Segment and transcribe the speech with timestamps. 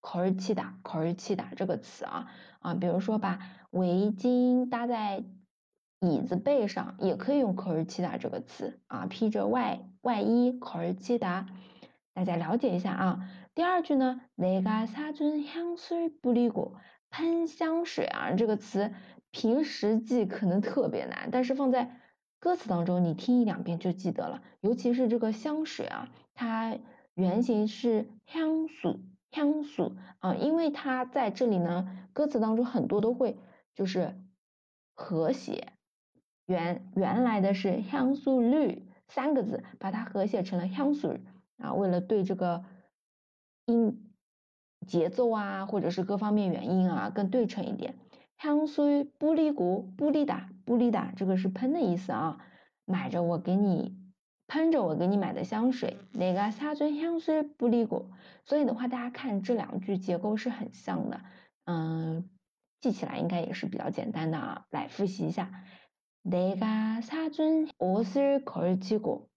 [0.00, 2.30] 口日期的，口日期的这个词啊。
[2.60, 5.22] 啊，比如说把围巾搭在
[6.00, 9.04] 椅子背上，也可以用口日期的这个词啊。
[9.04, 11.44] 披着外外衣，口日期的。
[12.13, 13.29] 大家了解一下啊。
[13.55, 16.73] 第二句呢，내가사준향수뿌리 고，
[17.09, 18.93] 喷香水啊这个词
[19.31, 21.99] 平时记可能特别难，但是放在
[22.39, 24.41] 歌词当中，你听一两遍就记得了。
[24.61, 26.77] 尤其是这个香水啊，它
[27.13, 33.37] 原型是향수。향수啊，因为它在这里呢，歌词当中很多都会
[33.75, 34.15] 就是
[34.95, 35.73] 和谐，
[36.47, 41.19] 原原来的是향수 를三个字，把它和谐成了향수
[41.57, 42.63] 啊，为了对这个
[43.65, 44.13] 音
[44.87, 47.95] 节奏啊，或者是各方面原因啊更对称一点。
[48.39, 52.45] 향수뿌리고뿌리다뿌리다这个是喷的意思啊，
[52.85, 53.97] 买着我给你。
[54.51, 58.09] 喷着我给你买的香水，哪个擦尊香水不离过？
[58.45, 61.21] 所以的话，大家看这两句结构是很像的，
[61.65, 62.27] 嗯，
[62.81, 64.65] 记起来应该也是比较简单的啊。
[64.71, 65.51] 来复习一下，
[66.23, 66.65] 哪个
[67.03, 69.27] 擦尊옷을걸치 고，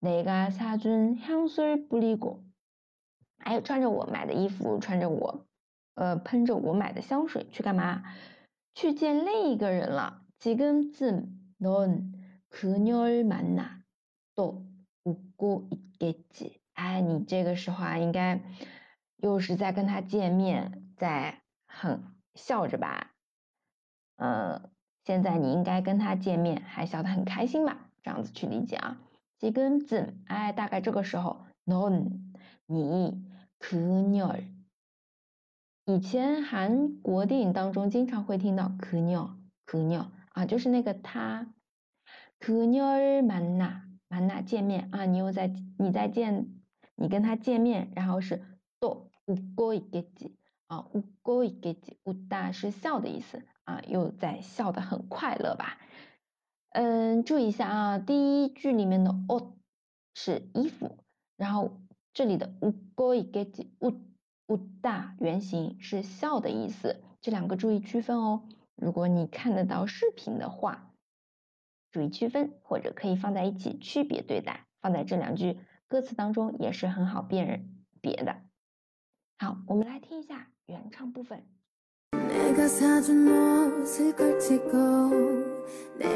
[0.00, 2.42] 哪个擦尊香水不离过？
[3.38, 5.46] 还有穿着我买的衣服，穿着我，
[5.94, 8.02] 呃，喷着我买的香水去干嘛？
[8.74, 10.22] 去见另一个人了。
[10.38, 12.12] 지금쯤넌
[12.50, 13.82] 可妞儿满哪
[14.34, 14.66] 都
[15.02, 18.42] 无辜一个字，哎，你这个时候啊，应该
[19.16, 23.12] 又是在跟他见面，在很笑着吧？
[24.16, 24.70] 嗯，
[25.04, 27.90] 现在你应该跟他见面，还笑得很开心吧？
[28.02, 28.98] 这样子去理解啊。
[29.41, 34.43] 几根字，哎，大概这个时候，non，ni，kunior。
[35.85, 41.55] 以前韩国电影当中经常会听到 kunior，kunior，啊，就是那个他
[42.39, 46.61] ，kunior mana，mana 见面啊，你又在，你在见，
[46.95, 48.43] 你跟他见面，然后是
[48.79, 50.33] do ugo iggi
[50.67, 55.79] 啊，ukoi，get，ukai，是笑的意思，啊，又在笑的很快乐吧。
[56.71, 59.53] 嗯，注意一下啊，第一句里面的哦
[60.13, 60.97] 是衣服，
[61.37, 61.79] 然后
[62.13, 63.93] 这里的乌过一个字乌
[64.47, 68.43] 乌大原型是笑的意思，这两个注意区分哦。
[68.75, 70.87] 如果你看得到视频的话。
[71.93, 77.67] 注意区分，或者可以放在一起区别对待，放在这两句歌词当中也是很好辨认
[77.99, 78.37] 别的。
[79.39, 81.43] 好，我们来听一下原唱部分。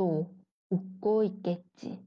[0.00, 2.04] 또웃고있겠지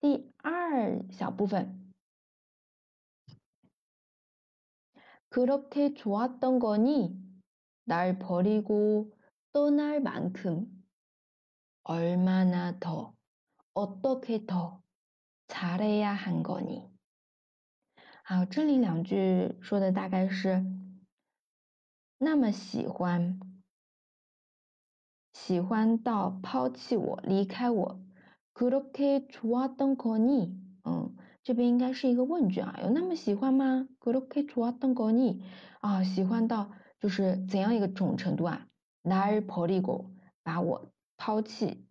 [0.00, 1.92] 第二小部分
[5.30, 7.16] 그렇게좋았던거니
[7.84, 9.12] 날 버리고
[9.52, 10.84] 떠날 만큼
[11.82, 13.14] 얼마나 더
[13.74, 14.80] 어떻게 더
[15.48, 16.88] 잘해야 한 거니?
[18.22, 20.64] 好，这里两句说的大概是
[22.18, 23.40] 那么喜欢，
[25.44, 28.00] 喜欢到抛弃我、离开我。
[28.52, 30.52] 그렇게좋았던거 니？
[30.84, 33.88] 嗯，这边应该是一个问句啊，有那么喜欢吗？
[34.00, 35.40] 그렇게좋았던거 니？
[35.80, 38.66] 啊，喜欢到就是怎样一个种程度啊？
[39.02, 40.10] 날버리 고，
[40.42, 41.86] 把我抛弃，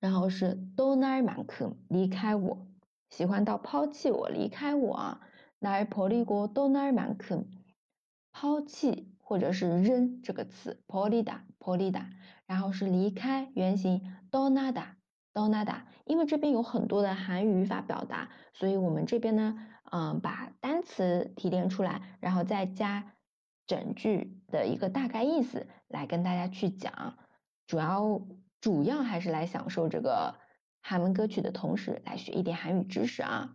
[0.00, 2.66] 然后是떠날만 큼， 离开我。
[3.10, 5.20] 喜欢到抛弃我、离开我啊，
[5.60, 7.46] 来버리고떠날만 큼，
[8.32, 12.06] 抛弃 或者是扔这个词，버리 다， 버리 다，
[12.46, 14.96] 然后是离开原形떠나 다，
[15.32, 15.82] 떠나 다。
[16.04, 19.58] 因为这边有很多的韩语语法表达，所以我们这边呢，
[19.90, 23.12] 嗯，把单词提炼出来，然后再加
[23.66, 27.18] 整句的一个大概意思来跟大家去讲，
[27.66, 28.22] 主要
[28.60, 30.34] 主要还是来享受这个。
[30.80, 33.54] 韩文歌曲的同时，来学一点韩语知识啊。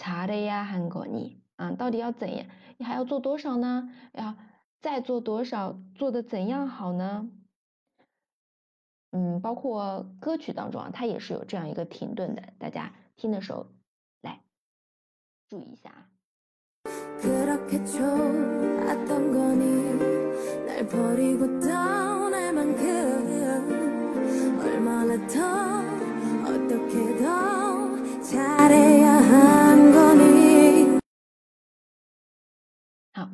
[0.00, 2.46] 查的呀，韩国你啊，到底要怎样？
[2.76, 3.92] 你还要做多少呢？
[4.12, 4.36] 要
[4.83, 5.79] 再做多少？
[5.95, 7.29] 做的怎样好呢？
[9.11, 13.65] 嗯，包括歌曲当中啊，它也是有这样一个停顿的，大家听的时候
[14.21, 14.41] 来
[15.47, 16.09] 注意一下啊。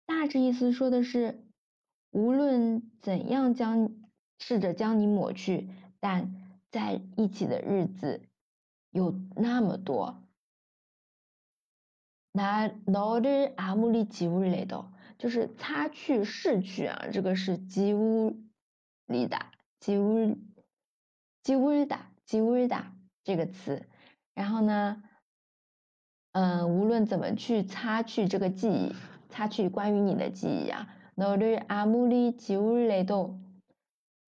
[0.05, 1.45] 大致意思说的是，
[2.11, 3.95] 无论怎样将
[4.39, 5.69] 试着将你抹去，
[5.99, 6.33] 但
[6.69, 8.23] 在一起的日子
[8.91, 10.23] 有那么多。
[12.31, 14.85] 나너를아무리지울래 도，
[15.17, 20.37] 就是擦去逝去啊，这个是지울리 다， 지울
[21.43, 22.83] 지울 다， 지울 다
[23.23, 23.85] 这个词。
[24.33, 25.03] 然后呢，
[26.31, 28.95] 嗯，无论怎么去擦去这个记忆，
[29.29, 33.37] 擦去关于你的记忆啊，너를아무리지울래 도，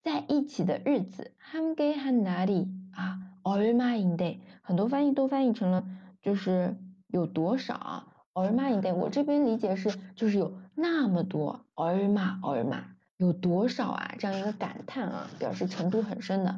[0.04, 5.86] 在一起的日子，함께한날이啊，얼마인 데， 很多翻译都翻译成了
[6.22, 6.78] 就是。
[7.14, 8.08] 有多少啊？
[8.32, 12.84] 얼마인 데， 我这边理解是就是有那么多，얼마얼마
[13.18, 14.16] 有多少啊？
[14.18, 16.58] 这样一个感叹啊，表示程度很深的。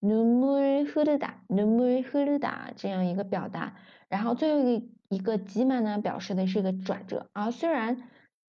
[0.00, 3.74] 눈물흐르 다， 눈물흐르다这样一个表达。
[4.08, 7.50] 然后最后一个一个지 만呢，表示的是一个转折啊。
[7.50, 8.08] 虽然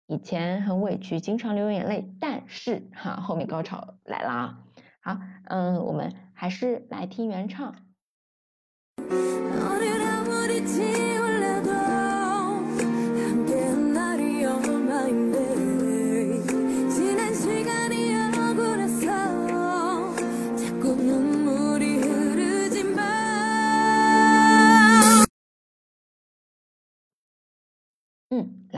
[0.07, 4.59] 以前很委屈，经常流眼泪，但是哈，后面高潮来了啊。
[5.01, 7.77] 好，嗯，我们还是来听原唱。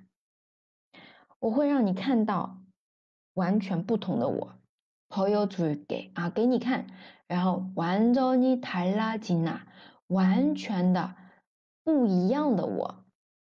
[1.38, 2.60] 我会让你看到
[3.35, 4.55] 完全不同的我。
[5.09, 6.87] 朋友出给啊，给你看，
[7.26, 9.61] 然后완전히달라진 나，
[10.09, 11.14] 完全的
[11.85, 13.05] 不一样的我。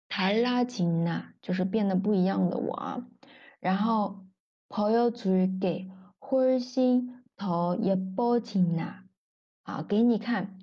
[0.10, 3.08] 달라진 나， 就是变得不一样的我啊。
[3.60, 4.25] 然后
[4.69, 5.29] 朋友出
[5.60, 9.03] 给，훨씬더예뻐진 나，
[9.63, 10.55] 啊，给你看。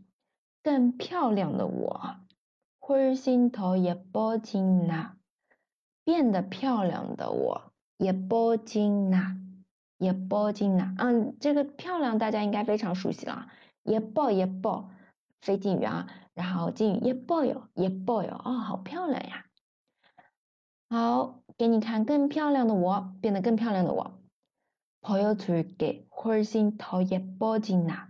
[0.62, 2.16] 更漂亮的我，
[2.80, 5.12] 훨씬더예뻐진 나，
[6.02, 7.70] 变得漂亮的我，
[8.00, 9.37] 예뻐진 나，
[9.99, 13.49] 예뻐진 나， 嗯，这个漂亮大家应该非常熟悉了，
[13.85, 14.88] 예뻐예 뻐，
[15.40, 19.47] 非敬语啊，然后敬语예뻐 요， 예뻐 요， 哦，好漂亮呀，
[20.88, 24.21] 好，给你看更漂亮的我，变得更漂亮的我，
[25.00, 28.09] 보여줄게훨씬더예뻐진 나，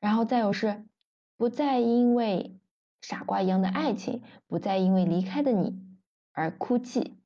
[0.00, 0.86] 然后再有是。
[1.38, 2.58] 不再因为
[3.02, 5.78] 傻瓜一样的爱情，不再因为离开的你
[6.32, 7.18] 而哭泣。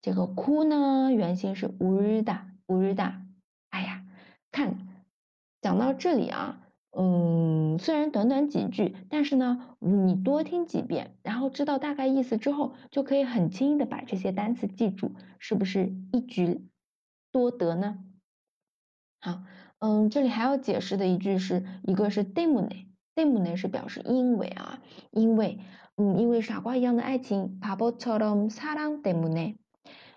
[0.00, 3.26] 这个哭呢原型是乌日大乌日大，
[3.68, 3.97] 哎呀，
[4.58, 4.78] 看
[5.60, 6.60] 讲到这里啊，
[6.96, 16.66] 嗯，虽然短短几句，但是呢，你多听几遍，然后知道大概意思之后，就可以很轻易的把这些单词记住，是不是一举
[17.32, 17.98] 多得呢？
[19.20, 19.42] 好，
[19.78, 25.60] 嗯，这里还要解释的一句是一个是 demone。t e 呢是表示因为啊，因为，
[25.96, 29.54] 嗯，因为傻瓜一样的爱情，바보처럼사랑때문 에，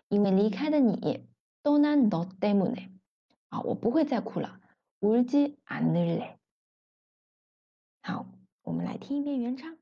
[0.10, 1.28] 因为离开的你，
[1.62, 2.90] 떠난너때문 에，
[3.52, 4.60] 啊，我不会再哭了，
[5.00, 6.36] 울지않을 래。
[8.02, 8.26] 好，
[8.64, 9.78] 我们来听一遍原唱。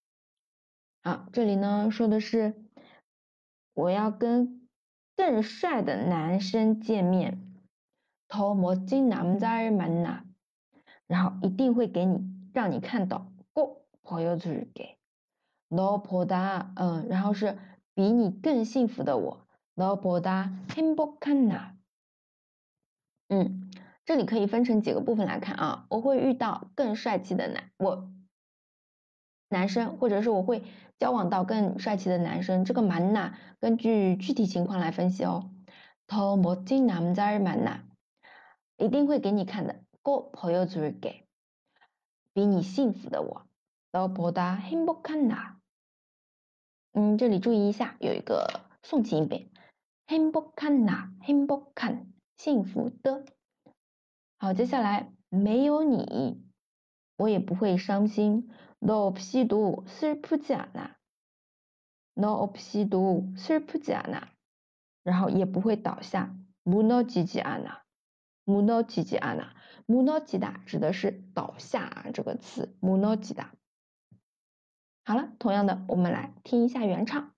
[1.03, 2.55] 好，这里呢说的是
[3.75, 4.61] 我要跟。
[5.17, 7.63] 更帅的男生见面，
[8.27, 10.25] 더멋진남자를만 나，
[11.07, 12.19] 然后一定会给你，
[12.53, 14.97] 让你看到，꼭보여줄 게，
[15.69, 17.59] 너보다， 嗯，然后是
[17.95, 21.75] 比你更幸福的我，너보다행복한 나，
[23.29, 23.71] 嗯，
[24.05, 28.11] 这里可以分成几个部分来看啊，我会遇到更帅气的男，我。
[29.49, 30.65] 男生，或者是我会
[30.99, 35.51] 交往到更帅气的男生，这个蛮呐，根据具体情况来分析哦。
[36.07, 37.81] 더멋진남자를만 나，
[38.77, 39.77] 一定会给你看的。
[40.03, 41.23] 꼭보여줄 게，
[42.33, 43.47] 比你幸福的我。
[43.93, 45.57] 너보다행복한 나，
[46.93, 49.51] 嗯，这里注意一下，有一个送气音变。
[50.07, 53.25] 행복한 나， 행복 한， 幸福的。
[54.39, 56.45] 好，接下来没有你，
[57.17, 58.51] 我也不会伤心。
[58.79, 60.97] 너 없이도 슬프지 않아.
[62.15, 64.29] 너 없이도 슬프지 않아.
[65.03, 66.37] 然后也不会倒下.
[66.65, 67.83] 무너지지 않아.
[68.45, 69.55] 무너지지 않아.
[69.87, 73.53] 무너지다 指的是倒下这个词 무너지다.
[75.09, 77.33] 好了，同样的，我们来听一下原唱。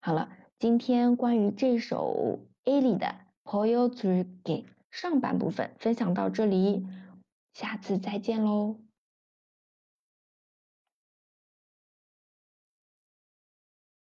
[0.00, 4.66] 好了，今天关于这首 A 里的보여줄 게。
[4.90, 6.84] 上半部分分享到这里，
[7.54, 8.80] 下次再见喽。